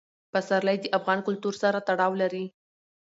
پسرلی 0.31 0.77
د 0.81 0.85
افغان 0.97 1.19
کلتور 1.27 1.53
سره 1.63 1.77
تړاو 1.87 2.11
لري. 2.21 2.45